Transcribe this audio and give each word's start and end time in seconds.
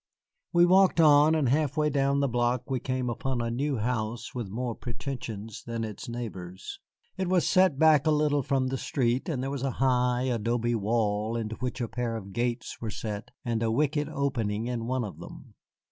We 0.51 0.65
walked 0.65 0.99
on, 0.99 1.35
and 1.35 1.47
halfway 1.47 1.91
down 1.91 2.21
the 2.21 2.27
block 2.27 2.71
we 2.71 2.79
came 2.79 3.07
upon 3.07 3.39
a 3.39 3.51
new 3.51 3.77
house 3.77 4.33
with 4.33 4.49
more 4.49 4.73
pretensions 4.73 5.61
than 5.63 5.83
its 5.83 6.09
neighbors. 6.09 6.79
It 7.17 7.27
was 7.27 7.47
set 7.47 7.77
back 7.77 8.07
a 8.07 8.09
little 8.09 8.41
from 8.41 8.69
the 8.69 8.79
street, 8.79 9.29
and 9.29 9.43
there 9.43 9.51
was 9.51 9.61
a 9.61 9.73
high 9.77 10.23
adobe 10.23 10.73
wall 10.73 11.35
into 11.37 11.55
which 11.57 11.79
a 11.81 11.87
pair 11.87 12.17
of 12.17 12.33
gates 12.33 12.81
were 12.81 12.89
set, 12.89 13.29
and 13.45 13.61
a 13.61 13.69
wicket 13.69 14.09
opening 14.09 14.65
in 14.65 14.87
one 14.87 15.03
of 15.03 15.19
them. 15.19 15.53